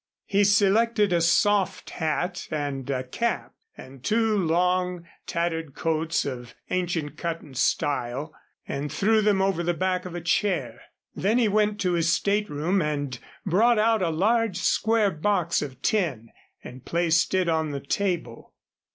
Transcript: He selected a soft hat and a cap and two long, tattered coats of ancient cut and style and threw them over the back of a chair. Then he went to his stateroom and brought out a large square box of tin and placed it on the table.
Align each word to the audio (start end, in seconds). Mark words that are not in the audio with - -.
He 0.25 0.43
selected 0.43 1.13
a 1.13 1.21
soft 1.21 1.91
hat 1.91 2.47
and 2.49 2.89
a 2.89 3.03
cap 3.03 3.53
and 3.77 4.03
two 4.03 4.35
long, 4.35 5.05
tattered 5.27 5.75
coats 5.75 6.25
of 6.25 6.55
ancient 6.71 7.17
cut 7.17 7.41
and 7.41 7.55
style 7.55 8.33
and 8.67 8.91
threw 8.91 9.21
them 9.21 9.43
over 9.43 9.61
the 9.61 9.75
back 9.75 10.05
of 10.05 10.15
a 10.15 10.21
chair. 10.21 10.81
Then 11.15 11.37
he 11.37 11.47
went 11.47 11.79
to 11.81 11.91
his 11.91 12.11
stateroom 12.11 12.81
and 12.81 13.19
brought 13.45 13.77
out 13.77 14.01
a 14.01 14.09
large 14.09 14.57
square 14.57 15.11
box 15.11 15.61
of 15.61 15.83
tin 15.83 16.29
and 16.63 16.83
placed 16.83 17.35
it 17.35 17.47
on 17.47 17.69
the 17.69 17.79
table. 17.79 18.55